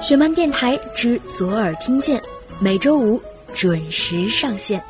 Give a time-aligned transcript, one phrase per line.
[0.00, 2.22] 雪漫电台之左耳听见，
[2.60, 3.20] 每周五
[3.54, 4.82] 准时上线。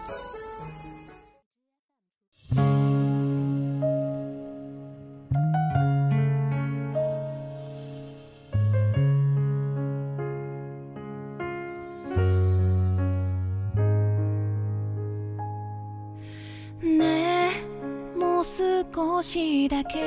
[18.19, 19.99] もう少しだけ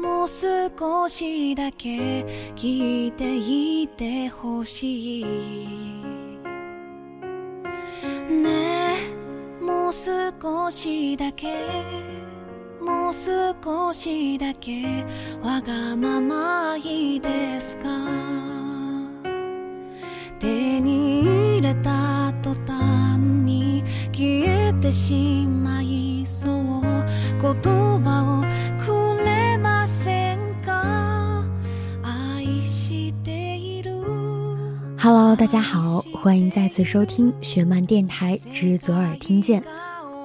[0.00, 2.07] もう少しだけ
[2.59, 5.23] 聞いていてほしい。
[8.29, 8.97] ね
[9.61, 11.55] えもう少しだけ。
[12.81, 15.05] もう少しだけ。
[15.41, 17.83] わがままいいですか。
[20.37, 26.81] 手に入れた途端に消えてしまいそう。
[27.41, 27.53] 言
[28.03, 28.38] 葉を
[35.01, 39.63] Hello，大家好，欢迎再次收听雪漫电台之左耳听见，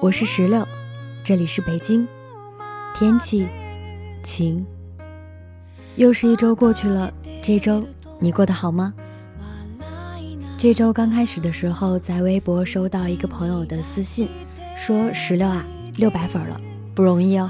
[0.01, 0.67] 我是石榴，
[1.23, 2.05] 这里是北京，
[2.93, 3.47] 天气
[4.21, 4.65] 晴。
[5.95, 7.09] 又是一周过去了，
[7.41, 7.85] 这周
[8.19, 8.93] 你过得好吗？
[10.57, 14.27] 这周刚开始的时候，在微博收到一个朋友的私信，
[14.77, 15.65] 说石榴啊，
[15.95, 16.59] 六百粉了，
[16.93, 17.49] 不容易哦。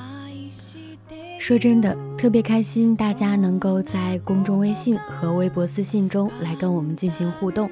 [1.46, 7.70] 说真的，特别开心，大家能够在公众微信和微博私信中来跟我们进行互动，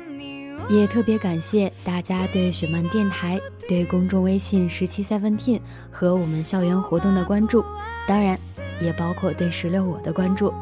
[0.69, 7.65] 也特别感谢大家对雪漫电台、对公众微信十七 Seventeen 和我们校园活动的关注，
[8.07, 8.37] 当然
[8.79, 10.53] 也包括对石榴我的关注。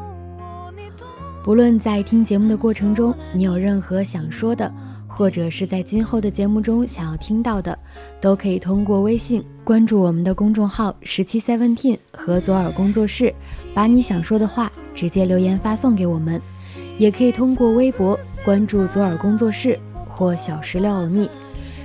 [1.44, 4.72] 不论在听节目的过程中，你有任何想说的，
[5.14, 7.78] 或者是在今后的节目中想要听到的，
[8.20, 13.32] 都可以通过微信关注我们的公众号十七 Seventeen 和左耳工作室，
[13.74, 16.40] 把你想说的话直接留言发送给我们。
[16.98, 21.28] 也可以通过微博关注左耳工作室或小石榴欧尼，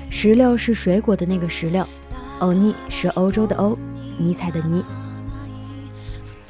[0.09, 1.85] 石榴是水果的那个石榴，
[2.39, 3.77] 欧尼是欧洲的欧，
[4.17, 4.83] 尼采的尼。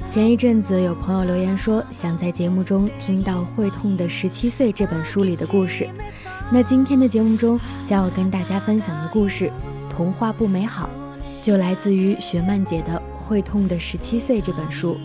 [0.08, 5.88] 前一阵子有朋友留言说，想在节目中听到《会痛的十七岁》这本书里的故事。
[6.50, 9.52] 那今天的节目中将要跟大家分享的故事，
[9.90, 10.88] 童话不美好，
[11.42, 14.96] 就来自于雪漫姐的《会痛的十七岁》这本书。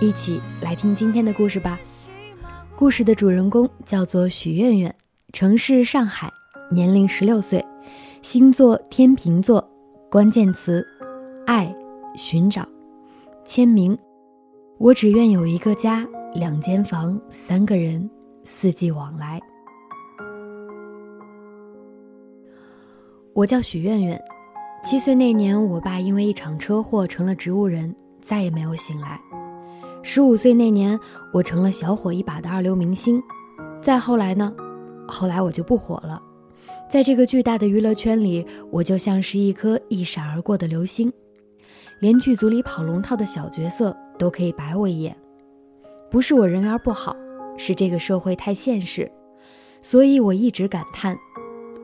[0.00, 1.78] 一起来听今天的故事吧。
[2.76, 4.94] 故事的主人公叫做许愿愿，
[5.32, 6.30] 城市上海，
[6.70, 7.64] 年龄十六岁，
[8.20, 9.66] 星座天秤座，
[10.10, 10.86] 关键词
[11.46, 11.74] 爱，
[12.16, 12.68] 寻找。
[13.46, 13.96] 签名：
[14.76, 18.10] 我只愿有一个家，两间房，三个人，
[18.44, 19.40] 四季往来。
[23.34, 24.22] 我叫许愿愿，
[24.84, 29.18] 七岁那年，我爸因为一场车祸成了植物人，再也没有醒来。
[30.02, 30.98] 十五岁那年，
[31.32, 33.22] 我成了小火一把的二流明星。
[33.80, 34.54] 再后来呢？
[35.08, 36.20] 后来我就不火了，
[36.90, 41.10] 在这个巨大的娱乐圈里，我就像是一颗一闪而过的流星。
[42.00, 45.16] 连剧组里跑龙套的小角色都可以白我一眼，
[46.10, 47.16] 不是我人缘不好，
[47.56, 49.10] 是这个社会太现实，
[49.80, 51.16] 所以我一直感叹，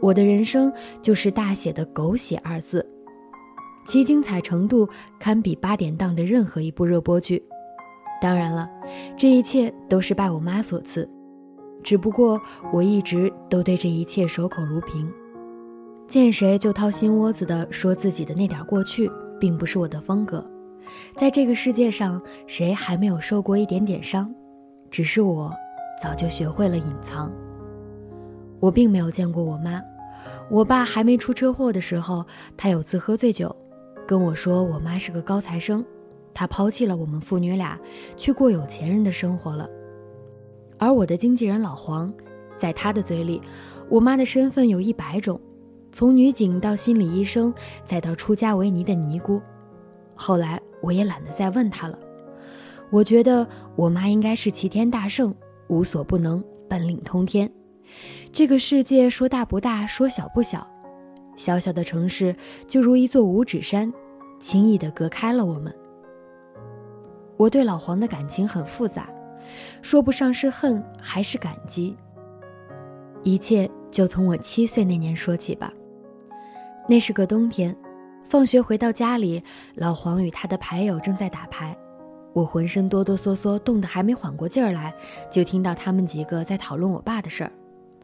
[0.00, 0.72] 我的人生
[1.02, 2.84] 就是大写的“狗血”二字，
[3.86, 4.88] 其精彩程度
[5.18, 7.42] 堪比八点档的任何一部热播剧。
[8.20, 8.68] 当然了，
[9.16, 11.08] 这一切都是拜我妈所赐，
[11.82, 12.40] 只不过
[12.72, 15.08] 我一直都对这一切守口如瓶，
[16.08, 19.10] 见谁就掏心窝子的说自己的那点过去。
[19.40, 20.44] 并不是我的风格，
[21.14, 24.34] 在这个世界上，谁还没有受过一点点伤？
[24.90, 25.54] 只是我
[26.02, 27.30] 早就学会了隐藏。
[28.60, 29.82] 我并没有见过我妈，
[30.50, 32.24] 我爸还没出车祸的时候，
[32.56, 33.54] 他有次喝醉酒，
[34.06, 35.84] 跟我说我妈是个高材生，
[36.34, 37.78] 他抛弃了我们父女俩，
[38.16, 39.68] 去过有钱人的生活了。
[40.78, 42.12] 而我的经纪人老黄，
[42.56, 43.40] 在他的嘴里，
[43.88, 45.40] 我妈的身份有一百种。
[45.90, 47.52] 从女警到心理医生，
[47.84, 49.40] 再到出家为尼的尼姑，
[50.14, 51.98] 后来我也懒得再问他了。
[52.90, 55.34] 我觉得我妈应该是齐天大圣，
[55.68, 57.50] 无所不能，本领通天。
[58.32, 60.66] 这个世界说大不大，说小不小，
[61.36, 62.34] 小小的城市
[62.66, 63.92] 就如一座五指山，
[64.40, 65.74] 轻易地隔开了我们。
[67.36, 69.08] 我对老黄的感情很复杂，
[69.82, 71.96] 说不上是恨还是感激。
[73.22, 75.72] 一切就从我七岁那年说起吧。
[76.88, 77.76] 那是个冬天，
[78.28, 79.42] 放学回到家里，
[79.74, 81.76] 老黄与他的牌友正在打牌，
[82.32, 84.94] 我浑身哆哆嗦嗦，冻得还没缓过劲儿来，
[85.30, 87.52] 就听到他们几个在讨论我爸的事儿，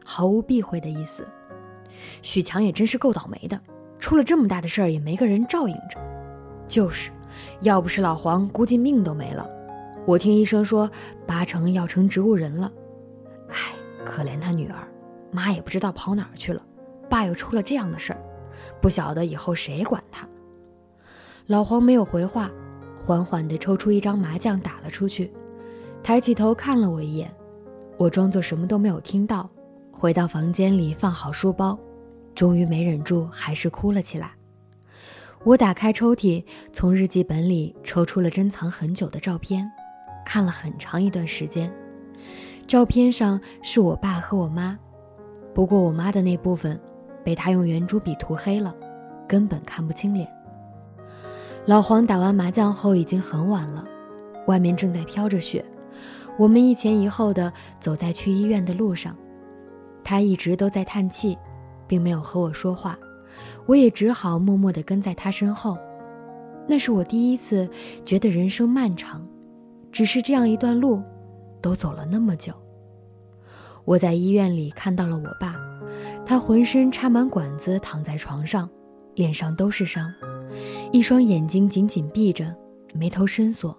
[0.05, 1.27] 毫无避讳的意思。
[2.21, 3.59] 许强也真是够倒霉的，
[3.99, 5.99] 出了这么大的事儿也没个人照应着。
[6.67, 7.11] 就是，
[7.61, 9.47] 要不是老黄，估计命都没了。
[10.05, 10.89] 我听医生说，
[11.25, 12.71] 八成要成植物人了。
[13.49, 13.73] 唉，
[14.05, 14.87] 可怜他女儿，
[15.31, 16.61] 妈也不知道跑哪儿去了，
[17.09, 18.19] 爸又出了这样的事儿，
[18.81, 20.27] 不晓得以后谁管他。
[21.47, 22.51] 老黄没有回话，
[22.99, 25.31] 缓缓地抽出一张麻将打了出去，
[26.03, 27.31] 抬起头看了我一眼，
[27.97, 29.49] 我装作什么都没有听到，
[29.97, 31.79] 回到房间里放好书包，
[32.35, 34.31] 终于没忍住，还是哭了起来。
[35.45, 36.43] 我打开抽屉，
[36.73, 39.65] 从日记本里抽出了珍藏很久的照片，
[40.25, 41.73] 看了很长一段时间。
[42.67, 44.77] 照片上是我爸和我妈，
[45.53, 46.77] 不过我妈的那部分
[47.23, 48.75] 被他用圆珠笔涂黑了，
[49.25, 50.27] 根本看不清脸。
[51.65, 53.85] 老黄打完麻将后已经很晚了，
[54.47, 55.63] 外面正在飘着雪，
[56.37, 59.15] 我们一前一后的走在去医院的路上，
[60.05, 61.37] 他一直都在叹气，
[61.87, 62.97] 并没有和我说话，
[63.65, 65.77] 我也只好默默地跟在他身后。
[66.67, 67.67] 那是我第一次
[68.05, 69.27] 觉得人生漫长，
[69.91, 71.01] 只是这样一段路，
[71.61, 72.53] 都走了那么久。
[73.83, 75.55] 我在医院里看到了我爸，
[76.25, 78.69] 他浑身插满管子，躺在床上，
[79.15, 80.11] 脸上都是伤。
[80.91, 82.55] 一双眼睛紧紧闭着，
[82.93, 83.77] 眉头深锁，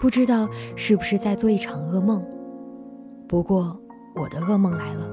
[0.00, 2.24] 不知道是不是在做一场噩梦。
[3.26, 3.78] 不过
[4.14, 5.08] 我的噩梦来了，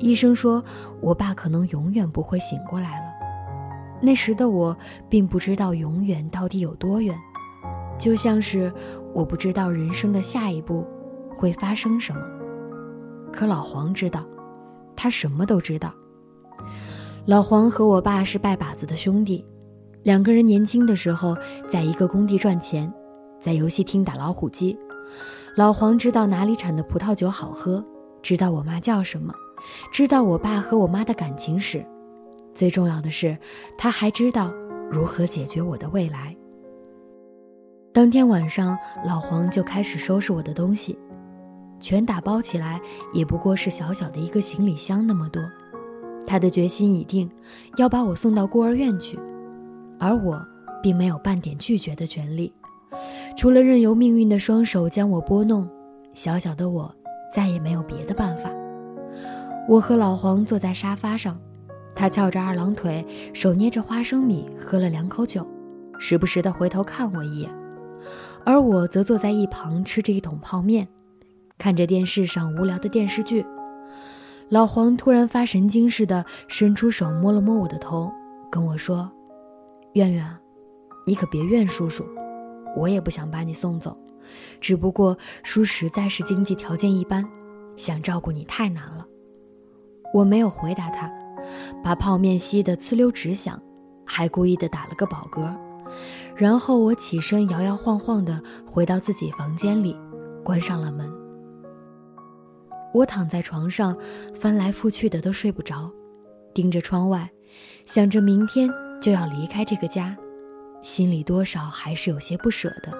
[0.00, 0.62] 医生说
[1.00, 3.06] 我爸可能永远不会醒过来了。
[4.00, 4.76] 那时的我
[5.08, 7.16] 并不知道永远到底有多远，
[7.98, 8.72] 就像是
[9.12, 10.86] 我不知道人生的下一步
[11.36, 12.20] 会发生什么。
[13.30, 14.24] 可老黄知道，
[14.96, 15.92] 他什么都知道。
[17.26, 19.44] 老黄和我爸是拜把子的兄弟。
[20.02, 21.36] 两个人年轻的时候，
[21.70, 22.90] 在一个工地赚钱，
[23.38, 24.76] 在游戏厅打老虎机。
[25.56, 27.84] 老黄知道哪里产的葡萄酒好喝，
[28.22, 29.34] 知道我妈叫什么，
[29.92, 31.84] 知道我爸和我妈的感情史。
[32.52, 33.36] 最重要的是，
[33.78, 34.52] 他还知道
[34.90, 36.36] 如何解决我的未来。
[37.92, 40.98] 当天晚上，老黄就开始收拾我的东西，
[41.80, 42.80] 全打包起来
[43.12, 45.42] 也不过是小小的一个行李箱那么多。
[46.26, 47.28] 他的决心已定，
[47.76, 49.18] 要把我送到孤儿院去。
[49.98, 50.40] 而我
[50.82, 52.52] 并没有半点拒绝的权利，
[53.36, 55.68] 除了任由命运的双手将我拨弄，
[56.14, 56.94] 小小的我
[57.34, 58.50] 再也没有别的办法。
[59.70, 61.40] 我和老黄坐在沙发上，
[61.94, 65.46] 他翘着二郎腿，手捏着花生米，喝了两口酒，
[65.96, 67.48] 时不时地回头看我一眼，
[68.44, 70.88] 而我则坐在一旁吃着一桶泡面，
[71.56, 73.46] 看着电视上无聊的电视剧。
[74.48, 78.10] 老黄突然发神经似的伸出手摸了摸我的头，
[78.50, 79.08] 跟我说。
[79.92, 80.36] 苑苑，
[81.06, 82.04] 你可别怨叔叔，
[82.76, 83.96] 我也不想把你送走，
[84.60, 87.24] 只不过叔实在是经济条件一般，
[87.76, 89.06] 想照顾你太难了。
[90.12, 91.10] 我没有回答他，
[91.82, 93.60] 把泡面吸得呲溜直响，
[94.04, 95.54] 还故意的打了个饱嗝。
[96.36, 99.96] 然后我起身摇摇晃晃的回到自己房间里，
[100.44, 101.10] 关上了门。
[102.92, 103.96] 我躺在床上，
[104.40, 105.90] 翻来覆去的都睡不着，
[106.52, 107.30] 盯着窗外，
[107.86, 108.70] 想着明天。
[109.00, 110.14] 就要离开这个家，
[110.82, 112.92] 心里多少还是有些不舍的。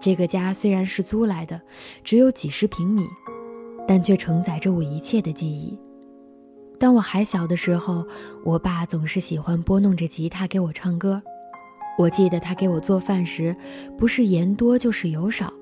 [0.00, 1.60] 这个家虽然是租来的，
[2.02, 3.06] 只有几十平米，
[3.86, 5.78] 但却承载着我一切的记忆。
[6.78, 8.06] 当我还小的时候，
[8.44, 11.20] 我爸总是喜欢拨弄着吉他给我唱歌。
[11.98, 13.54] 我记得他给我做饭时，
[13.98, 15.52] 不是盐多就是油少。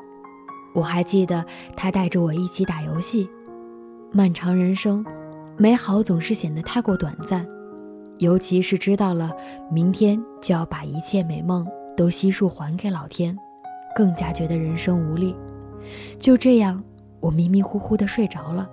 [0.74, 1.42] 我还记得
[1.74, 3.26] 他带着我一起打游戏。
[4.12, 5.02] 漫长人生，
[5.56, 7.46] 美好总是显得太过短暂。
[8.18, 9.30] 尤其是知道了
[9.70, 13.34] 明天就要把一切美梦都悉数还给老天，
[13.94, 15.34] 更加觉得人生无力。
[16.18, 16.82] 就这样，
[17.20, 18.68] 我迷迷糊糊的睡着了。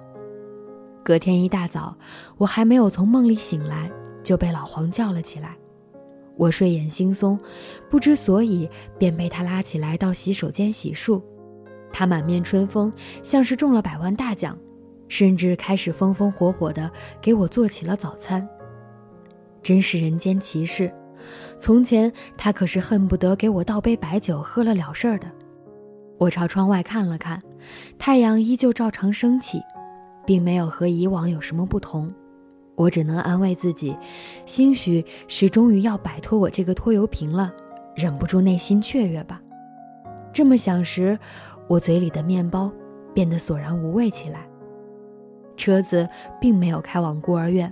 [1.03, 1.95] 隔天一大早，
[2.37, 3.91] 我还没有从梦里醒来，
[4.23, 5.55] 就被老黄叫了起来。
[6.37, 7.37] 我睡眼惺忪，
[7.91, 8.67] 不知所以，
[8.97, 11.21] 便被他拉起来到洗手间洗漱。
[11.91, 12.91] 他满面春风，
[13.21, 14.57] 像是中了百万大奖，
[15.07, 16.89] 甚至开始风风火火地
[17.21, 18.47] 给我做起了早餐。
[19.61, 20.91] 真是人间奇事，
[21.59, 25.27] 从前他可是恨不得给我倒杯白酒喝了了事儿的。
[26.17, 27.39] 我朝窗外看了看，
[27.99, 29.61] 太阳依旧照常升起，
[30.25, 32.11] 并没有和以往有什么不同。
[32.75, 33.95] 我只能安慰自己，
[34.45, 37.53] 兴许是终于要摆脱我这个拖油瓶了，
[37.95, 39.41] 忍不住内心雀跃吧。
[40.33, 41.17] 这么想时，
[41.67, 42.71] 我嘴里的面包
[43.13, 44.47] 变得索然无味起来。
[45.55, 46.09] 车子
[46.41, 47.71] 并没有开往孤儿院。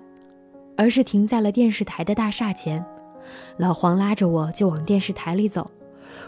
[0.77, 2.83] 而是停在了电视台的大厦前，
[3.57, 5.69] 老黄拉着我就往电视台里走，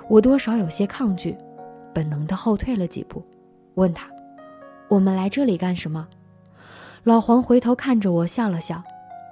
[0.08, 1.36] 我多少有些抗拒，
[1.92, 3.24] 本能的后退了几步，
[3.76, 4.08] 问他
[4.94, 6.08] ：“我们来这里干什么？”
[7.04, 8.82] 老黄回头看着我笑了笑：“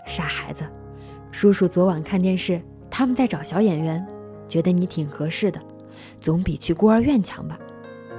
[0.08, 0.64] 傻孩子，
[1.32, 4.06] 叔叔昨晚看电视，他们在找小演员，
[4.50, 5.62] 觉得你挺合适的，
[6.20, 7.60] 总比去孤儿院强吧？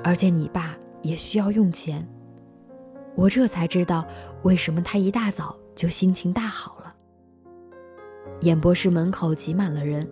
[0.04, 2.06] 而且你爸也需要用钱。”
[3.16, 4.06] 我这才知道
[4.42, 6.94] 为什么他一大早就心情大好了。
[8.42, 10.08] 演播室门口挤满了人，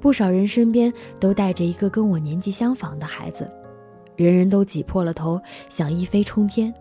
[0.00, 3.50] 不少人身边都带着一个跟我年纪相仿的孩子，
[4.24, 6.74] 人人都挤破了头想一飞冲天，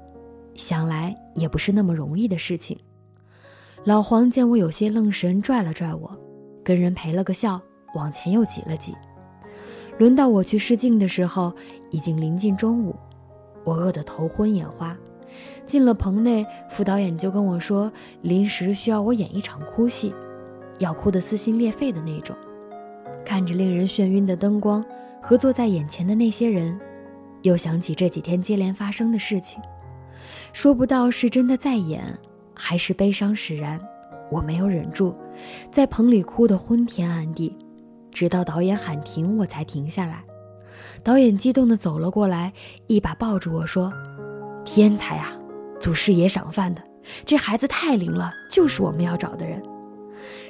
[0.56, 2.76] 想来也不是那么容易的事情。
[3.84, 6.18] 老黄见我有些愣神，拽了拽我，
[6.64, 7.62] 跟人赔了个笑，
[7.94, 8.96] 往前又挤了挤。
[10.00, 11.54] 轮到我去试镜的时候，
[11.92, 12.96] 已经临近中午，
[13.64, 14.98] 我饿得头昏眼花。
[15.68, 17.92] 进了棚内，副导演就跟我说，
[18.24, 20.12] 临时需要我演一场哭戏，
[20.80, 22.36] 要哭得撕心裂肺的那种。
[23.24, 24.84] 看着令人眩晕的灯光
[25.22, 26.80] 和坐在眼前的那些人，
[27.48, 29.62] 又想起这几天接连发生的事情，
[30.54, 32.04] 说不到是真的在演，
[32.54, 33.80] 还是悲伤使然。
[34.30, 35.16] 我没有忍住，
[35.72, 37.56] 在棚里哭得昏天暗地，
[38.12, 40.22] 直到导演喊停，我才停下来。
[41.02, 42.52] 导演激动地走了过来，
[42.88, 43.92] 一把抱住我说。
[44.66, 45.32] 天才啊，
[45.80, 46.82] 祖师爷赏饭的，
[47.26, 49.64] 这孩子太灵了，就是我们要找的人。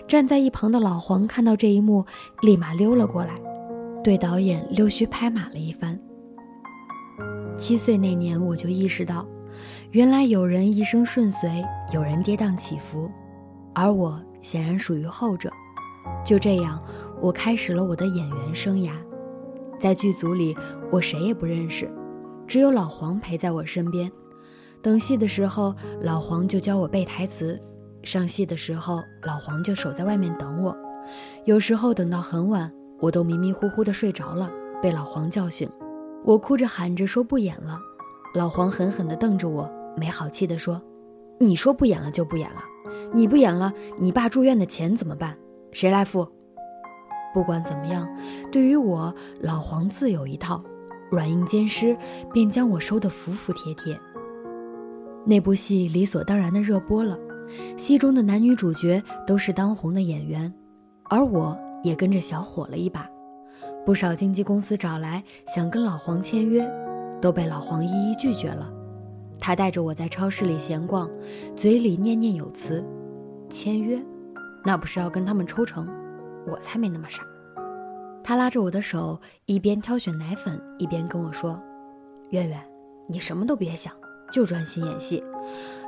[0.08, 2.04] 站在一旁的老黄看到这一幕，
[2.42, 3.36] 立马溜了过来，
[4.04, 6.00] 对导演溜须拍马了一番。
[7.58, 9.26] 七岁那年，我就意识到，
[9.92, 13.10] 原来有人一生顺遂，有人跌宕起伏，
[13.74, 15.52] 而我显然属于后者。
[16.24, 16.82] 就这样，
[17.20, 18.92] 我开始了我的演员生涯。
[19.80, 20.56] 在剧组里，
[20.92, 21.90] 我谁也不认识。
[22.48, 24.10] 只有老黄陪在我身边，
[24.82, 27.58] 等戏的时候，老黄就教我背台词；
[28.04, 30.76] 上戏的时候，老黄就守在外面等我。
[31.46, 34.50] 有时候等到很晚，我都迷迷糊糊的睡着了，
[34.82, 35.70] 被老黄叫醒。
[36.28, 37.80] 我哭着喊着说不演了，
[38.36, 39.66] 老黄狠狠地瞪着我，
[39.96, 40.82] 没好气地说
[41.40, 42.62] ：“你说不演了就不演了，
[43.14, 45.38] 你不演了，你爸住院的钱怎么办？
[45.72, 46.28] 谁来付？
[47.34, 48.06] 不管怎么样，
[48.52, 50.62] 对于我，老黄自有一套。”
[51.10, 51.98] 软硬兼施，
[52.34, 53.98] 便将我收得服服帖帖。
[55.26, 57.18] 那部戏理所当然的热播了，
[57.78, 60.54] 戏中的男女主角都是当红的演员，
[61.10, 63.08] 而我也跟着小火了一把。
[63.88, 66.70] 不少经纪公司找来想跟老黄签约，
[67.22, 68.70] 都被老黄一一拒绝了。
[69.40, 71.10] 他带着我在超市里闲逛，
[71.56, 72.84] 嘴里念念有词
[73.50, 73.98] ：“签约，
[74.66, 75.88] 那不是要跟他们抽成？
[76.46, 77.24] 我才没那么傻。”
[78.22, 81.58] 他拉着我的手，一边挑选奶粉，一边跟我说
[82.32, 82.62] ：“圆圆，
[83.08, 83.94] 你什么都别想，
[84.34, 85.24] 就专心演戏。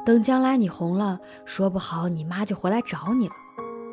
[0.05, 3.33] 等将来你红了，说不好你妈就回来找你了。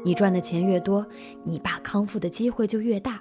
[0.05, 1.05] 你赚的钱越多，
[1.43, 3.21] 你爸康复的机会就越大。”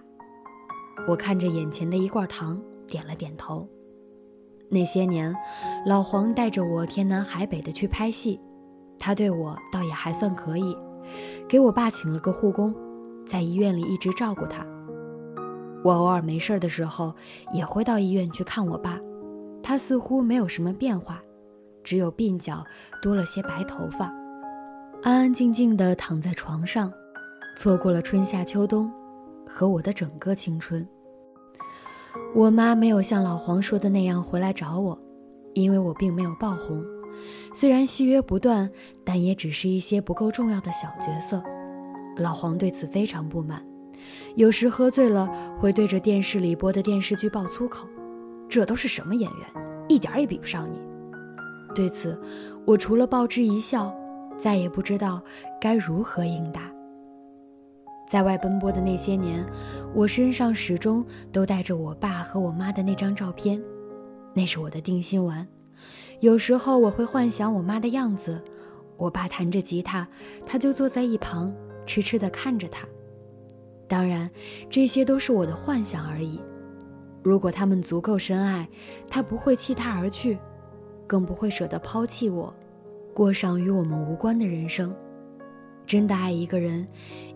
[1.08, 3.68] 我看着眼前的一罐糖，点了点头。
[4.70, 5.36] 那些年，
[5.86, 8.40] 老黄带着我天南海北的去拍戏，
[8.98, 10.76] 他对我倒也还算可以，
[11.48, 12.74] 给我爸请了个护工，
[13.28, 14.66] 在医院里一直照顾他。
[15.84, 17.14] 我偶尔没事的时候，
[17.54, 19.00] 也会到医院去看我爸，
[19.62, 21.22] 他似乎没有什么变化，
[21.84, 22.64] 只有鬓角
[23.04, 24.12] 多了些白头发，
[25.04, 26.92] 安安静静地躺在床上，
[27.60, 28.92] 错过了春夏秋冬
[29.48, 30.88] 和我的整个青春。
[32.34, 34.98] 我妈没有像老黄说的那样回来找我，
[35.54, 36.84] 因为我并没有爆红，
[37.54, 38.70] 虽然戏约不断，
[39.04, 41.42] 但也只是一些不够重要的小角色。
[42.18, 43.62] 老黄对此非常不满。
[44.36, 47.88] 有时喝醉了，会对着电视里播的电视剧爆粗口，
[48.48, 49.48] 这都是什么演员，
[49.88, 50.80] 一点也比不上你。
[51.74, 52.18] 对此，
[52.66, 53.94] 我除了报之一笑，
[54.38, 55.22] 再也不知道
[55.60, 56.72] 该如何应答。
[58.08, 59.46] 在外奔波的那些年，
[59.94, 63.62] 我身上始终都带着我爸和我妈的那张照片，
[64.34, 65.46] 那是我的定心丸。
[66.22, 68.42] 有时候我会幻想我妈的样子，
[68.96, 70.08] 我爸弹着吉他，
[70.46, 71.54] 他就坐在一旁，
[71.86, 72.88] 痴痴地看着他。
[73.88, 74.30] 当然，
[74.70, 76.40] 这些都是我的幻想而已。
[77.22, 78.68] 如果他们足够深爱，
[79.10, 80.38] 他不会弃他而去，
[81.06, 82.54] 更不会舍得抛弃我，
[83.14, 84.96] 过上与我们无关的人生。
[85.86, 86.88] 真的爱一个人，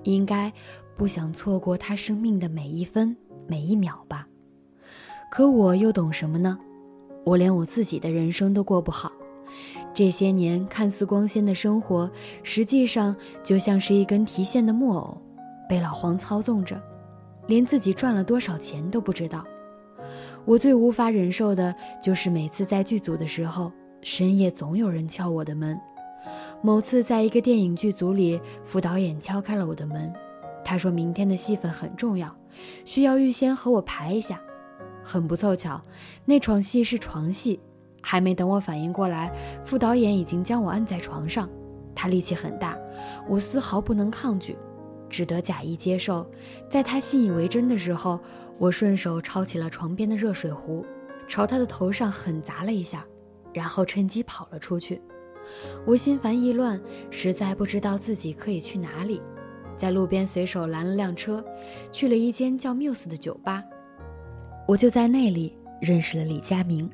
[0.03, 0.51] 应该
[0.95, 3.15] 不想错过他生命的每一分
[3.47, 4.27] 每一秒吧？
[5.31, 6.57] 可我又懂什么呢？
[7.23, 9.11] 我连我自己的人生都过不好。
[9.93, 12.09] 这些年看似光鲜的生活，
[12.43, 15.17] 实际上就像是一根提线的木偶。
[15.67, 16.81] 被老黄操纵着，
[17.45, 19.45] 连自己赚了多少钱都不知道。
[20.45, 25.79] 我最无法忍受的就是每次在剧组的时候，深夜总有人敲我的门。
[26.61, 30.13] 某次在一个电影剧组里，副导演敲开了我的门，
[30.63, 32.35] 他说明天的戏份很重要，
[32.83, 34.41] 需要预先和我排一下。
[35.01, 35.81] 很不凑巧，
[36.25, 37.61] 那场戏是床戏，
[38.01, 39.31] 还没等我反应过来，
[39.63, 41.49] 副导演已经将我按在床上。
[41.95, 42.77] 他力气很大，
[43.27, 44.57] 我丝毫不能抗拒。
[45.09, 46.29] 只得假意接受，
[46.69, 48.19] 在他信以为真的时候，
[48.57, 50.85] 我顺手抄起了床边的热水壶，
[51.27, 53.05] 朝他的头上狠砸了一下，
[53.53, 55.01] 然后趁机跑了出去。
[55.85, 56.79] 我心烦意乱，
[57.09, 59.21] 实在不知道自己可以去哪里，
[59.77, 61.43] 在路边随手拦了辆车，
[61.91, 63.63] 去了一间叫 Muse 的酒吧。
[64.67, 66.89] 我就在那里认识了李佳明。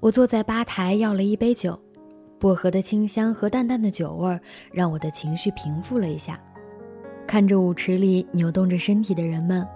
[0.00, 1.78] 我坐在吧台要了一杯酒，
[2.38, 4.40] 薄荷的清香和淡淡的酒味
[4.72, 6.40] 让我的情绪平复了一下。
[7.26, 9.66] 看着舞池里扭动着身体的人们，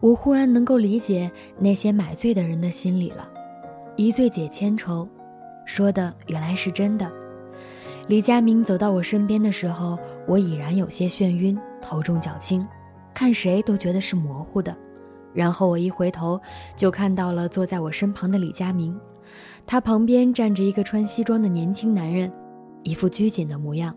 [0.00, 3.26] 我忽然能够理解那些买醉的人的心理了。
[3.96, 5.08] 一醉解千愁，
[5.64, 7.10] 说的原来是真的。
[8.08, 12.66] 李佳明走到我身边的时候，我已然有些眩晕，头重脚轻，
[13.12, 14.74] 看谁都觉得是模糊的。
[15.34, 16.40] 然后我一回头，
[16.74, 18.98] 就看到了坐在我身旁的李佳明，
[19.66, 22.32] 他旁边站着一个穿西装的年轻男人，
[22.82, 23.94] 一副拘谨的模样，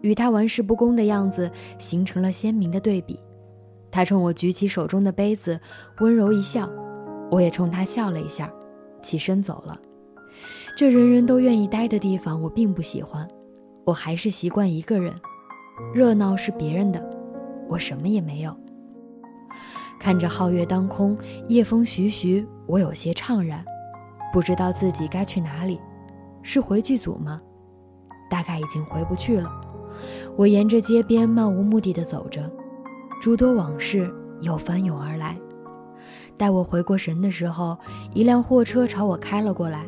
[0.00, 3.20] 与他玩世不恭的样子形成了鲜明的对比。
[3.90, 5.60] 他冲我举起手中的杯子，
[6.00, 6.66] 温柔一笑，
[7.30, 8.50] 我也冲他笑了一下，
[9.02, 9.78] 起身走了。
[10.74, 13.28] 这人人都愿意待的地方，我并不喜欢。
[13.84, 15.12] 我还是习惯一个人，
[15.92, 17.04] 热闹是别人的，
[17.68, 18.56] 我什么也没有。
[19.98, 23.64] 看着皓月当空，夜风徐徐，我有些怅然，
[24.32, 25.80] 不知道自己该去哪里，
[26.42, 27.40] 是回剧组吗？
[28.30, 29.50] 大概已经回不去了。
[30.36, 32.50] 我沿着街边漫无目的的走着，
[33.20, 35.36] 诸多往事又翻涌而来。
[36.36, 37.76] 待我回过神的时候，
[38.14, 39.86] 一辆货车朝我开了过来，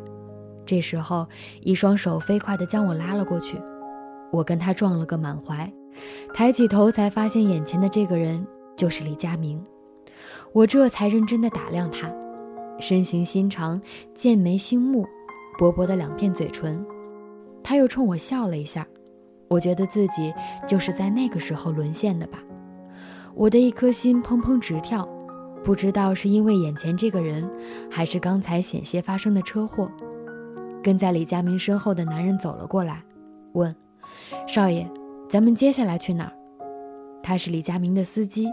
[0.66, 1.26] 这时候
[1.62, 3.56] 一双手飞快地将我拉了过去。
[4.34, 5.72] 我跟他撞了个满怀，
[6.34, 8.44] 抬起头才发现眼前的这个人
[8.76, 9.62] 就是李佳明。
[10.52, 12.12] 我这才认真的打量他，
[12.80, 13.80] 身形心长，
[14.12, 15.06] 剑眉星目，
[15.56, 16.84] 薄薄的两片嘴唇。
[17.62, 18.84] 他又冲我笑了一下，
[19.46, 20.34] 我觉得自己
[20.66, 22.42] 就是在那个时候沦陷的吧。
[23.36, 25.08] 我的一颗心砰砰直跳，
[25.62, 27.48] 不知道是因为眼前这个人，
[27.88, 29.88] 还是刚才险些发生的车祸。
[30.82, 33.00] 跟在李佳明身后的男人走了过来，
[33.52, 33.72] 问。
[34.46, 34.88] 少爷，
[35.28, 36.32] 咱们接下来去哪儿？
[37.22, 38.46] 他是李佳明的司机，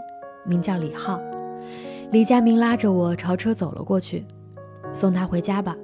[0.44, 1.20] 名叫李浩。
[2.10, 4.24] 李佳明拉着我朝车走了过去，
[4.92, 5.76] 送他回家吧。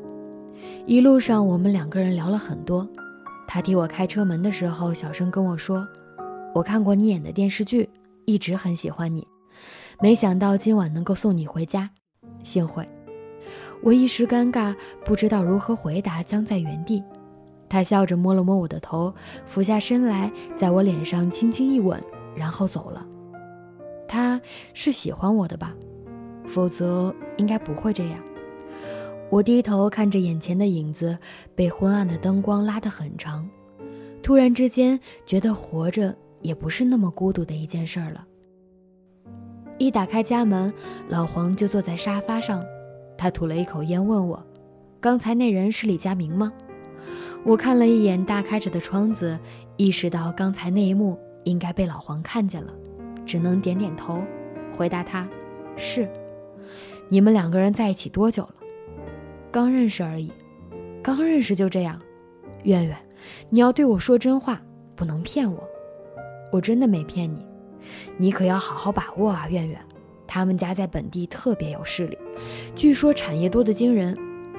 [0.86, 2.88] 一路上我们两个人聊了很多。
[3.46, 5.86] 他替我开车门的时候，小声跟我说
[6.54, 7.88] ：“我看过你演的电视剧，
[8.24, 9.26] 一直很喜欢你，
[10.00, 11.88] 没想到今晚能够送你回家，
[12.42, 12.86] 幸会。”
[13.82, 17.02] 我一时尴尬，不知道如何回答，僵在原地。
[17.68, 22.02] 他笑着摸了摸我的头，俯下身来，在我脸上轻轻一吻，
[22.34, 23.06] 然后走了。
[24.06, 24.40] 他
[24.72, 25.74] 是喜欢我的吧？
[26.46, 28.18] 否则应该不会这样。
[29.30, 31.18] 我低头看着眼前的影子，
[31.54, 33.46] 被昏暗的灯光拉得很长，
[34.22, 38.26] 突然之间觉得活着也不是那么孤独的一件事儿了。
[39.76, 40.72] 一打开家门，
[41.08, 42.64] 老黄就坐在沙发上，
[43.18, 44.42] 他吐了一口烟，问我
[44.98, 46.50] ：“刚才那人是李佳明吗？”
[47.48, 49.38] 我看了一眼大开着的窗子，
[49.78, 52.70] 意识到刚才那一幕应该被老黄看见了，
[53.24, 54.22] 只能点点头，
[54.76, 55.26] 回答他
[55.74, 56.06] ：“是。”
[57.08, 58.54] 你们两个人在一起多久了？
[59.50, 60.30] 刚认识而已。
[61.02, 61.98] 刚认识就这样？
[62.64, 62.94] 苑苑，
[63.48, 64.60] 你要对我说真话，
[64.94, 65.66] 不能骗我。
[66.52, 67.46] 我真的没骗你，
[68.18, 69.80] 你可要好好把握啊，苑苑。
[70.26, 72.18] 他们家在本地特别有势力，
[72.76, 74.14] 据说产业多得惊人。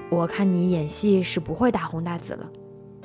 [0.09, 2.49] 我看你演戏是不会大红大紫了。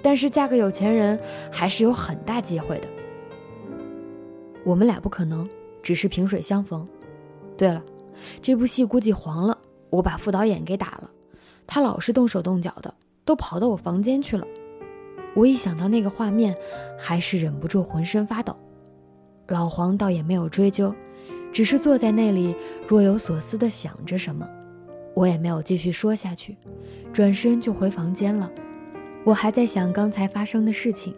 [0.04, 1.18] 但是嫁个有钱人
[1.50, 2.88] 还是有很大机会的。
[4.62, 5.48] 我们俩不可能，
[5.82, 6.86] 只是萍水相逢。
[7.56, 7.82] 对了，
[8.42, 9.56] 这部戏估计黄了，
[9.88, 11.10] 我把副导演给打了，
[11.66, 12.92] 他老是动手动脚的，
[13.24, 14.46] 都跑到我房间去了。
[15.34, 16.54] 我一想到那个画面，
[16.98, 18.54] 还是忍不住浑身发抖。
[19.48, 20.94] 老黄倒也没有追究，
[21.50, 22.54] 只是坐在那里
[22.86, 24.46] 若有所思地想着什么。
[25.14, 26.56] 我也没有继续说下去，
[27.10, 28.50] 转身就回房间了。
[29.24, 31.14] 我还在想刚才发生的事情，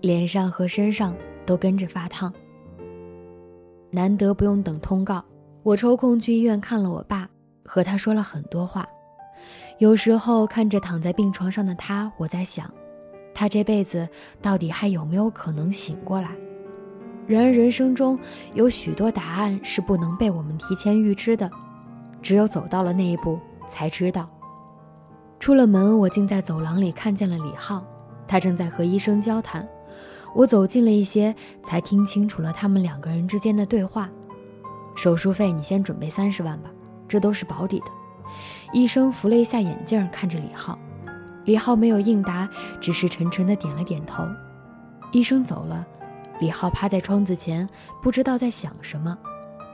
[0.00, 2.32] 脸上和身上都跟着发烫。
[3.90, 5.22] 难得不用等通告，
[5.62, 7.28] 我抽空去医院看了我爸，
[7.64, 8.88] 和他说了很多话。
[9.78, 12.72] 有时候看着躺在病床上的他，我在想，
[13.34, 14.08] 他这辈子
[14.40, 16.30] 到底还有没有可能醒过来？
[17.26, 18.18] 然而人生中
[18.54, 21.50] 有许多答案是不能被我们提前预知的，
[22.22, 24.26] 只有走到了那一步才知道。
[25.38, 27.84] 出了门，我竟在走廊里看见了李浩，
[28.26, 29.66] 他正在和医生交谈。
[30.34, 34.08] 我走近了一些，才听清楚了他们两个人之间的对话。
[34.94, 36.70] 手术费你先准备三十万吧，
[37.06, 37.86] 这都是保底的。
[38.72, 40.78] 医生扶了一下眼镜，看着李浩。
[41.44, 42.48] 李浩没有应答，
[42.80, 44.24] 只是沉沉的点了点头。
[45.12, 45.86] 医生走了，
[46.40, 47.68] 李浩趴在窗子前，
[48.02, 49.16] 不知道在想什么。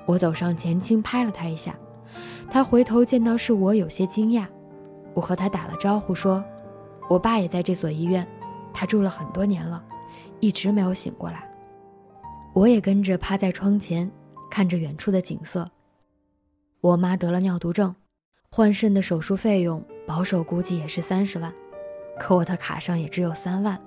[0.07, 1.75] 我走上前，轻拍了他一下。
[2.51, 4.45] 他回头见到是我，有些惊讶。
[5.15, 6.45] 我和他打了招呼，说
[7.09, 8.27] ：“我爸也在这所医院，
[8.73, 9.85] 他住了很多年了，
[10.41, 11.49] 一直没有醒过来。
[12.55, 14.11] 我也跟着趴在窗前，
[14.51, 15.71] 看着远处的景色。
[16.81, 17.95] 我妈得了尿毒症，
[18.51, 21.53] 换肾的手术费用保守估计也是三十万，
[22.19, 23.81] 可我的卡上也只有三万，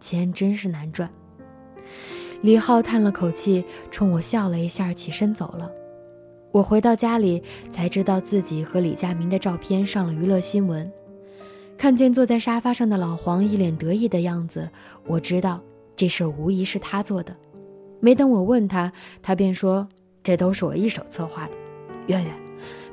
[0.00, 1.08] 钱真是难赚。
[2.42, 5.70] 李浩叹了口气，冲我笑了一下，起身走了。
[6.54, 10.88] 我回到家里，才知道自己和李佳明的照片上了娱乐新闻。
[11.76, 14.70] 看见坐在沙发上的老黄一脸得意的样子，
[15.04, 15.60] 我知道
[15.96, 17.34] 这事儿无疑是他做的。
[17.98, 19.88] 没等我问他，他便说
[20.22, 21.52] ：“这都是我一手策划的。”
[22.06, 22.32] 圆圆，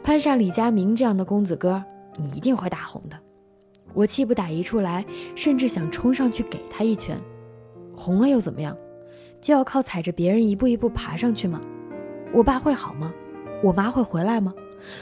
[0.01, 1.83] 攀上李佳明这样的公子哥，
[2.17, 3.19] 你一定会大红的。
[3.93, 7.15] 我气不打一处来，甚至想冲上去给他一拳。
[7.95, 8.75] 红了又怎么样？
[9.39, 11.61] 就要靠踩着别人一步一步爬上去吗？
[12.33, 13.13] 我爸会好吗？
[13.61, 14.53] 我妈会回来吗？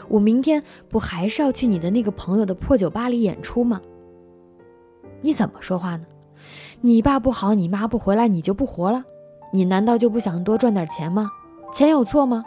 [0.07, 3.81] 我明天不还是要去你的那个朋友的破酒吧里演出吗？
[5.21, 6.05] 你怎么说话呢？
[6.81, 9.03] 你爸不好，你妈不回来，你就不活了？
[9.51, 11.29] 你难道就不想多赚点钱吗？
[11.73, 12.43] 钱有错吗？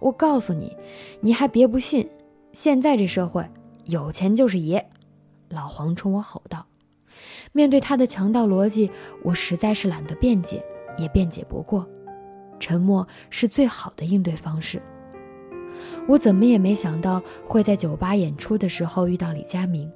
[0.00, 0.76] 我告诉你，
[1.20, 2.08] 你还别不信，
[2.52, 3.48] 现在这社会
[3.84, 4.84] 有钱就是爷。
[5.48, 6.66] 老黄冲我吼道。
[7.52, 8.90] 面对他的强盗逻辑，
[9.22, 10.64] 我实在是懒得辩解，
[10.98, 11.86] 也辩解不过。
[12.58, 14.82] 沉默是最好的应对方式。
[16.06, 19.90] 我怎么也没想到会在酒吧演出的时候遇到李佳明，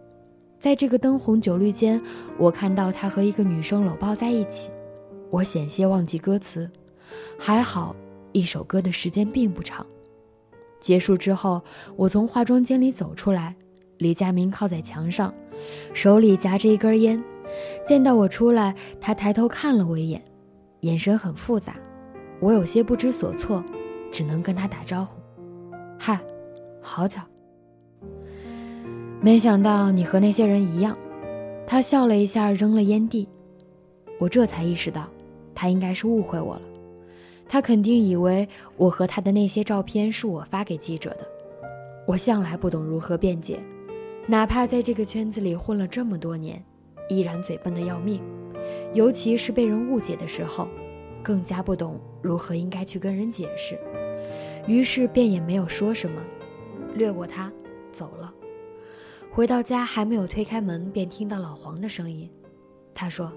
[0.59, 2.01] 在这个灯红酒绿间，
[2.39, 4.71] 我看到他和一个女生搂抱在一起，
[5.31, 6.71] 我险些忘记歌词，
[7.39, 7.95] 还好
[8.33, 9.87] 一首歌的时间并不长。
[10.81, 11.63] 结束之后，
[11.97, 13.55] 我从化妆间里走出来，
[13.99, 15.33] 李佳明靠在墙上，
[15.93, 17.23] 手里夹着一根烟，
[17.87, 20.23] 见到我出来，他抬头看了我一眼，
[20.81, 21.77] 眼神很复杂，
[22.41, 23.65] 我有些不知所措，
[24.13, 25.17] 只能跟他打招呼。
[25.99, 26.21] 嗨，
[26.81, 27.23] 好巧。
[29.21, 30.97] 没想到你和那些人一样。
[31.67, 33.29] 他笑了一下，扔了烟蒂。
[34.21, 35.09] 我这才意识到，
[35.55, 36.63] 他应该是误会我了。
[37.49, 41.27] 他肯定以为我和他的那些照片是我发给记者的。
[42.07, 43.59] 我向来不懂如何辩解，
[44.27, 46.63] 哪怕在这个圈子里混了这么多年，
[47.09, 48.21] 依然嘴笨的要命。
[48.95, 50.69] 尤其是被人误解的时候，
[51.23, 53.77] 更加不懂如何应该去跟人解释。
[54.67, 56.21] 于是便也没有说什么，
[56.95, 57.53] 掠过他，
[57.93, 58.33] 走了。
[59.31, 62.31] 回到家还没有推开门，便听到老黄的声音。
[62.95, 63.33] 他说：“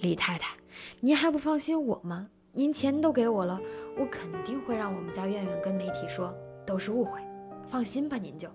[0.00, 0.54] 李太太，
[1.00, 2.28] 您还不放心我吗？
[2.52, 3.60] 您钱都给我了，
[3.98, 6.32] 我肯定会让我们家苑苑跟媒体说
[6.64, 7.20] 都是误会。
[7.66, 8.48] 放心吧，您就。”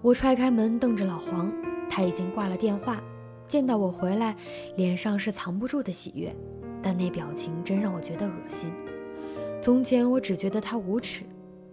[0.00, 1.52] 我踹开门，瞪着老黄，
[1.88, 3.00] 他已经挂了电话。
[3.46, 4.34] 见到我回来，
[4.76, 6.34] 脸上是藏不住的喜悦，
[6.82, 8.72] 但那表情真让我觉得恶心。
[9.64, 11.24] 从前我只觉得他无耻，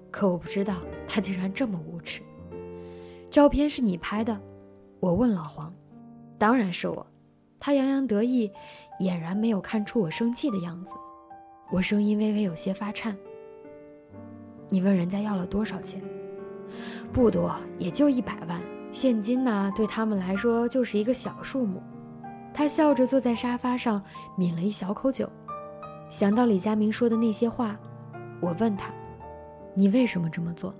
[0.09, 2.21] 可我不知道他竟然这么无耻。
[3.29, 4.39] 照片是你拍的？
[5.01, 5.73] 我问老黄。
[6.37, 7.05] 当然是我。
[7.59, 8.49] 他洋洋得意，
[9.01, 10.91] 俨然没有看出我生气的样子。
[11.69, 13.13] 我声音微微有些发颤。
[14.69, 16.01] 你问人家要了多少钱？
[17.11, 18.61] 不多，也就一百万。
[18.93, 21.83] 现金呢，对他们来说就是一个小数目。
[22.53, 24.01] 他笑着坐在沙发上，
[24.37, 25.29] 抿了一小口酒。
[26.11, 27.73] 想到李佳明说的那些话，
[28.41, 28.91] 我问他
[29.73, 30.75] ：“你为什么这么做？”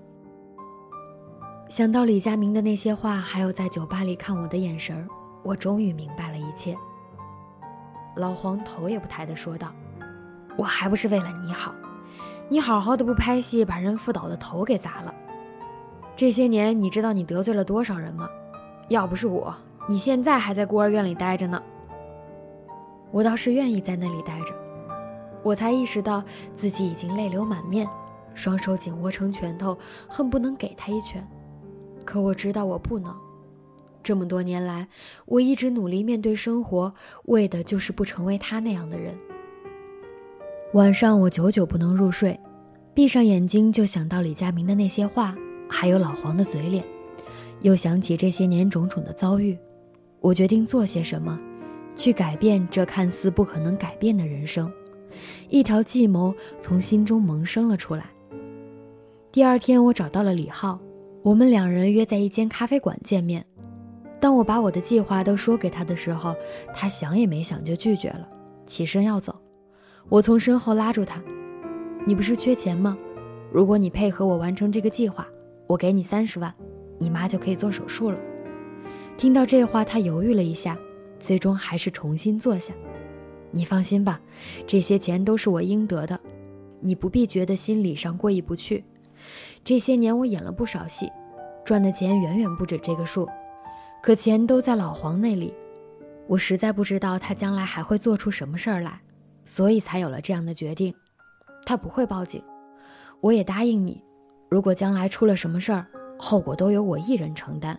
[1.70, 5.08] 想到李佳明的那些话，还有在酒吧里看我的眼神，
[5.42, 6.76] 我终于明白了一切。
[8.14, 9.72] 老黄头也不抬地说道
[10.58, 11.74] ：“我还不是为了你好，
[12.50, 15.14] 你好好的不拍戏，把人副导的头给砸了。
[16.14, 18.28] 这些年，你知道你得罪了多少人吗？
[18.88, 19.54] 要不是我，
[19.88, 21.62] 你现在还在孤儿院里待着呢。
[23.10, 24.54] 我倒是愿意在那里待着。”
[25.42, 26.22] 我才意识到
[26.54, 27.88] 自己已经泪流满面，
[28.34, 29.76] 双手紧握成拳头，
[30.08, 31.26] 恨不能给他一拳。
[32.04, 33.14] 可我知道我不能。
[34.02, 34.88] 这么多年来，
[35.26, 36.92] 我一直努力面对生活，
[37.26, 39.14] 为的就是不成为他那样的人。
[40.72, 42.38] 晚上我久久不能入睡，
[42.94, 45.36] 闭上眼睛就想到李佳明的那些话，
[45.68, 46.84] 还有老黄的嘴脸，
[47.60, 49.56] 又想起这些年种种的遭遇。
[50.18, 51.38] 我决定做些什么，
[51.94, 54.72] 去改变这看似不可能改变的人生。
[55.48, 58.06] 一条计谋从心中萌生了出来。
[59.30, 60.78] 第二天，我找到了李浩，
[61.22, 63.44] 我们两人约在一间咖啡馆见面。
[64.20, 66.34] 当我把我的计划都说给他的时候，
[66.74, 68.28] 他想也没想就拒绝了，
[68.66, 69.34] 起身要走。
[70.08, 71.22] 我从身后拉住他
[72.06, 72.96] ：“你不是缺钱吗？
[73.50, 75.26] 如果你配合我完成这个计划，
[75.66, 76.52] 我给你三十万，
[76.98, 78.18] 你妈就可以做手术了。”
[79.16, 80.76] 听到这话，他犹豫了一下，
[81.18, 82.72] 最终还是重新坐下。
[83.52, 84.20] 你放心吧，
[84.66, 86.18] 这些钱都是我应得的，
[86.80, 88.82] 你不必觉得心理上过意不去。
[89.62, 91.08] 这些年我演了不少戏，
[91.64, 93.28] 赚的钱远远不止这个数。
[94.02, 95.54] 可钱都在老黄那里，
[96.26, 99.00] 我实在不知道他将来还会做出什么事儿来，
[99.44, 100.92] 所以才有了这样的决定。
[101.64, 102.42] 他不会报警，
[103.20, 104.02] 我也答应你，
[104.48, 105.86] 如果将来出了什么事儿，
[106.18, 107.78] 后果都由我一人承担。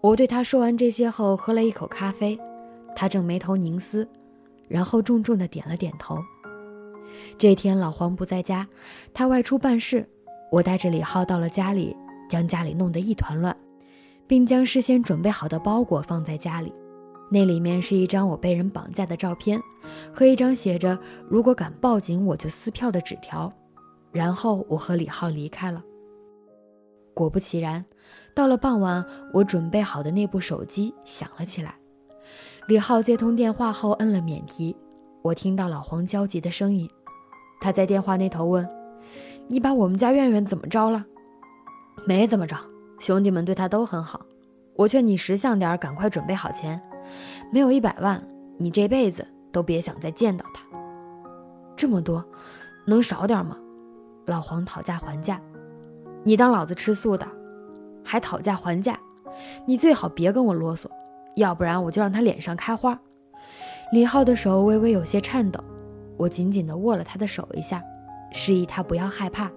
[0.00, 2.38] 我对他说完这些后，喝了一口咖啡，
[2.94, 4.08] 他正眉头凝思，
[4.68, 6.18] 然后重重的点了点头。
[7.38, 8.66] 这天老黄不在家，
[9.12, 10.08] 他外出办事，
[10.50, 11.96] 我带着李浩到了家里，
[12.28, 13.56] 将家里弄得一团乱。
[14.26, 16.72] 并将事先准备好的包裹放在家里，
[17.30, 19.60] 那里面是一张我被人绑架的照片，
[20.14, 20.98] 和一张写着
[21.28, 23.52] “如果敢报警，我就撕票”的纸条。
[24.12, 25.84] 然后我和李浩离开了。
[27.12, 27.84] 果不其然，
[28.34, 31.74] 到了傍晚，我准备好的那部手机响了起来。
[32.66, 34.74] 李浩接通电话后摁了免提，
[35.20, 36.88] 我听到老黄焦急的声音，
[37.60, 38.66] 他在电话那头问
[39.48, 41.04] ：“你把我们家苑苑怎么着了
[42.08, 42.56] ？”“没怎么着。”
[42.98, 44.18] 兄弟们对他都很好，
[44.76, 46.80] 我劝你识相点，赶快准备好钱。
[47.52, 50.64] 没有一百万，你这辈子都别想再见到他。
[51.76, 52.24] 这么多，
[52.86, 53.58] 能少点吗？
[54.24, 55.38] 老黄讨价还价。
[56.22, 57.28] 你当老子吃素的，
[58.02, 58.98] 还讨价还价？
[59.66, 60.86] 你最好别跟我啰嗦，
[61.36, 62.98] 要不然我就让他脸上开花。
[63.92, 65.62] 李浩的手微微有些颤抖，
[66.16, 67.82] 我紧紧地握了他的手一下，
[68.32, 69.50] 示意他不要害怕。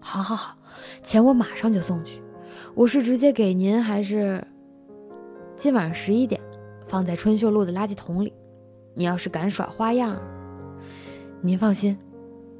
[0.00, 0.56] 好好好。
[1.02, 2.20] 钱我马上就送去，
[2.74, 4.46] 我是直接给您还是？
[5.56, 6.38] 今晚上十一点，
[6.86, 8.32] 放在春秀路的垃圾桶里。
[8.94, 10.16] 你要是敢耍花样，
[11.40, 11.96] 您放心，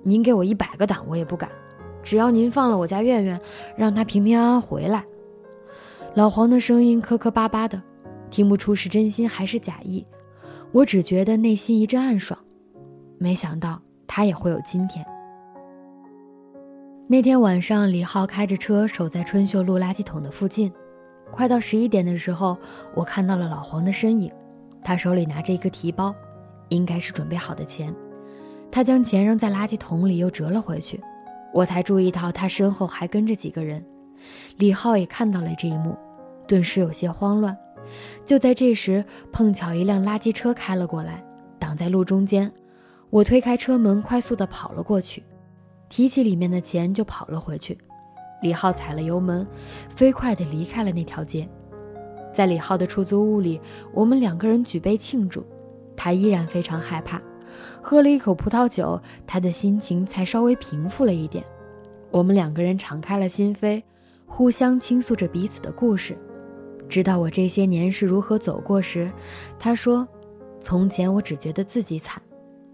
[0.02, 1.50] 您给我一百个胆我也不敢。
[2.02, 3.38] 只要您放了我家苑苑，
[3.76, 5.04] 让她平平安安回来。
[6.16, 7.78] 老黄的声音磕磕巴巴的，
[8.30, 10.02] 听不出是真心还是假意，
[10.72, 12.40] 我只觉得内心一阵暗爽。
[13.18, 15.04] 没想到他也会有今天。
[17.06, 20.72] 那天晚上，李浩开着车守在春秀路垃圾桶的附近。
[21.30, 22.56] 快到十一点的时候，
[22.94, 24.32] 我看到了老黄的身影，
[24.82, 26.14] 他手里拿着一个提包，
[26.70, 27.94] 应该是准备好的钱。
[28.72, 30.98] 他将钱扔在垃圾桶里，又折了回去。
[31.52, 33.84] 我才注意到他身后还跟着几个人。
[34.56, 35.94] 李浩也看到了这一幕，
[36.46, 37.56] 顿时有些慌乱。
[38.24, 41.24] 就在这时，碰巧一辆垃圾车开了过来，
[41.58, 42.52] 挡在路中间。
[43.10, 45.22] 我推开车门，快速地跑了过去。
[45.88, 47.78] 提起里面的钱就跑了回去，
[48.42, 49.46] 李浩踩了油门，
[49.94, 51.48] 飞快地离开了那条街。
[52.34, 53.60] 在李浩的出租屋里，
[53.92, 55.46] 我们两个人举杯庆祝，
[55.96, 57.22] 他依然非常害怕。
[57.80, 61.44] 喝了一口葡萄酒，他的心情才稍微平复了一点。
[62.10, 63.80] 我们两个人敞开了心扉，
[64.26, 66.18] 互相倾诉着彼此的故事。
[66.88, 69.10] 知道我这些年是如何走过时，
[69.58, 70.06] 他说
[70.60, 72.22] ：“从前我只觉得自己惨，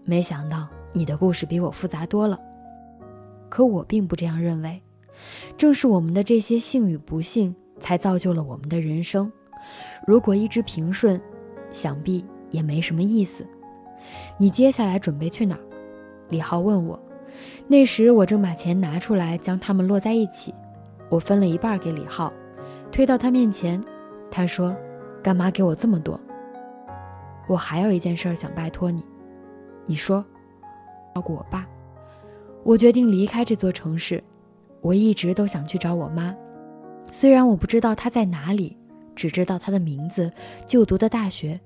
[0.05, 2.39] 没想到你的故事比我复杂多了。”
[3.49, 4.81] 可我并不这样认为，
[5.57, 9.31] 正是我们的这些幸与不幸，才造就了我们的人生。
[10.05, 11.19] 如果一直平顺，
[11.71, 13.45] 想必也没什么意思。
[14.37, 15.61] 你接下来准备去哪儿？
[16.29, 16.99] 李浩问我。
[17.67, 20.53] 那时我正把钱拿出来，将它们摞在一起。
[21.09, 22.31] 我分了一半给李浩，
[22.91, 23.83] 推到他面前。
[24.33, 24.75] 他说
[25.21, 26.19] ：“干嘛给我这么多？
[27.47, 29.05] 我还有一件事想拜托你。
[29.85, 30.25] 你说，
[31.13, 31.67] 照顾我爸。”
[32.65, 34.23] 我决定离开这座城市，
[34.81, 36.35] 我一直都想去找我妈，
[37.11, 38.75] 虽然我不知道她在哪里，
[39.15, 40.31] 只知道她的名字、
[40.65, 41.59] 就读的大学。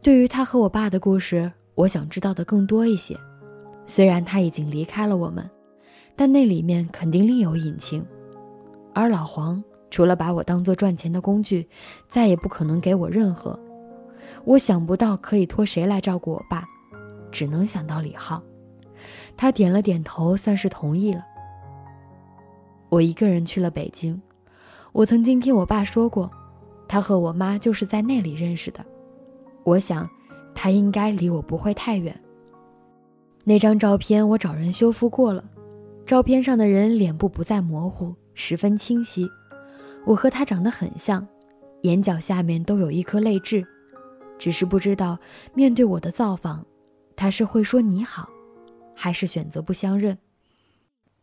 [0.00, 3.14] 对于她和我爸的故事，我想知道的更多一些。
[3.84, 5.44] 虽然他已经离开了我们，
[6.16, 8.02] 但那里面肯定另有隐情。
[8.94, 11.68] 而老黄除了把我当做赚钱的工具，
[12.08, 13.60] 再也不可能给我任何。
[14.44, 16.64] 我想不到可以托谁来照顾我爸，
[17.30, 18.42] 只能想到李浩。
[19.36, 21.22] 他点了点头，算是同意了。
[22.88, 24.18] 我一个人去了北京。
[24.92, 26.30] 我曾经听我爸说过，
[26.88, 28.82] 他和我妈就是在那里认识的。
[29.62, 30.08] 我想，
[30.54, 32.18] 他应该离我不会太远。
[33.44, 35.44] 那张照片我找人修复过了，
[36.06, 39.28] 照片上的人脸部不再模糊，十分清晰。
[40.04, 41.26] 我和他长得很像，
[41.82, 43.66] 眼角下面都有一颗泪痣，
[44.38, 45.18] 只是不知道
[45.54, 46.64] 面对我的造访，
[47.16, 48.28] 他是会说你好。
[48.94, 50.16] 还是选择不相认。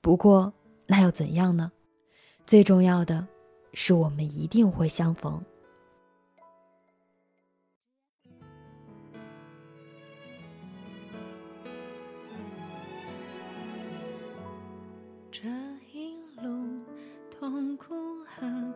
[0.01, 0.51] 不过
[0.87, 1.71] 那又怎样呢？
[2.45, 3.25] 最重要的
[3.73, 5.41] 是，我们一定会相逢。
[15.31, 15.47] 这
[15.93, 16.83] 一路
[17.29, 17.93] 痛苦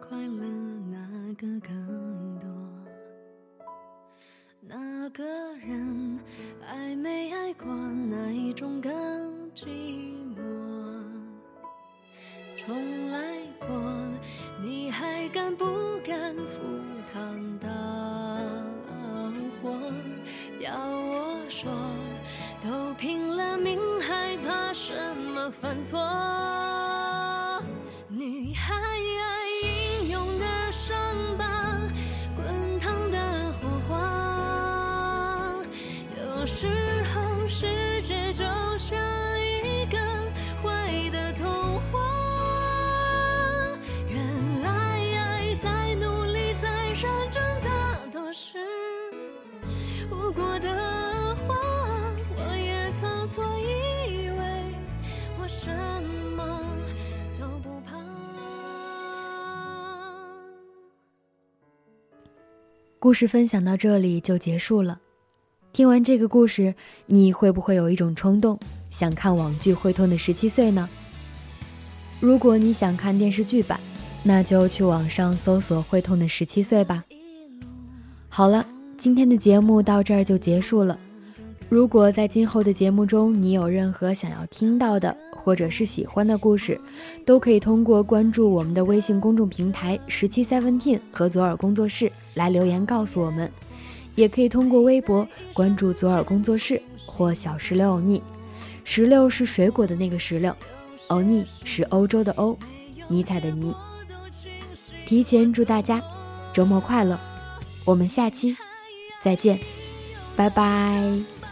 [0.10, 0.44] 快乐
[0.92, 1.00] 哪
[1.36, 2.50] 个更多？
[4.60, 5.24] 哪个
[5.66, 6.20] 人
[6.68, 7.74] 爱没爱过？
[7.74, 8.92] 哪一种更
[9.56, 9.66] 寂
[10.36, 10.42] 寞？
[12.58, 13.70] 重来过，
[14.62, 15.66] 你还敢不
[16.06, 16.60] 敢赴
[17.14, 17.70] 汤蹈
[19.62, 19.72] 火？
[20.60, 21.72] 要我说，
[22.62, 25.98] 都拼了命，还怕什么犯错？
[63.04, 64.98] 故事分享到这里就结束了。
[65.74, 66.74] 听完这个故事，
[67.06, 68.58] 你会不会有一种冲动，
[68.90, 70.88] 想看网剧《会痛的十七岁》呢？
[72.22, 73.78] 如果你想看电视剧版，
[74.24, 77.04] 那就去网上搜索《会痛的十七岁》吧。
[78.30, 78.66] 好了，
[78.98, 80.98] 今天的节目到这儿就结束了。
[81.74, 86.80] 如果在今后的节目中你有任何想要听到的，或者是喜欢的故事，
[87.26, 93.52] 都可以通过关注我们的微信公众平台“十七 Seventeen” 和左耳工作室来留言告诉我们，
[94.14, 98.22] 也可以通过微博关注左耳工作室或小石榴欧尼。
[98.84, 100.56] 石榴是水果的那个石榴，
[101.08, 102.56] 欧尼是欧洲的欧，
[103.08, 103.74] 尼采的尼。
[105.08, 106.00] 提前祝大家
[106.54, 107.20] 周末快乐，
[107.84, 108.56] 我们下期
[109.24, 109.58] 再见，
[110.36, 111.43] 拜拜。